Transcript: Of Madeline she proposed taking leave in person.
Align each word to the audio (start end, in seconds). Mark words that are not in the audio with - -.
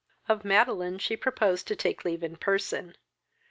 Of 0.27 0.43
Madeline 0.43 0.97
she 0.97 1.15
proposed 1.15 1.67
taking 1.67 2.01
leave 2.09 2.23
in 2.23 2.35
person. 2.35 2.95